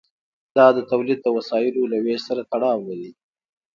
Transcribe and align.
دا 0.57 0.67
د 0.77 0.79
تولید 0.91 1.19
د 1.23 1.27
وسایلو 1.37 1.83
له 1.91 1.97
ویش 2.03 2.21
سره 2.29 2.41
تړاو 2.51 2.79
لري. 2.89 3.11